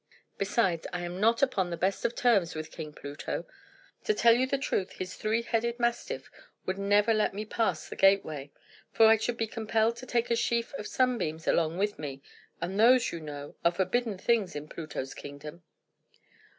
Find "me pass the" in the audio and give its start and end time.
7.35-7.95